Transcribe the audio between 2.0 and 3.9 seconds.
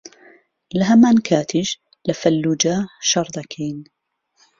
لە فەللوجە شەڕ دەکەین